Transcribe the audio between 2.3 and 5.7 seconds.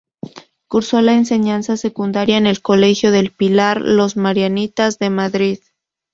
en el colegio del Pilar, los marianistas, de Madrid.